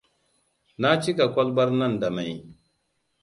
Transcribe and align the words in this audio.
Na 0.81 0.89
cika 1.01 1.25
kwalbar 1.33 1.69
nan 1.79 1.93
da 2.01 2.07
mai. 2.15 2.33